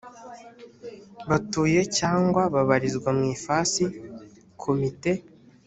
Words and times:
batuye 1.29 1.81
cyangwa 1.97 2.41
babarizwa 2.53 3.09
mu 3.17 3.23
ifasi 3.35 3.83
komite 4.61 5.11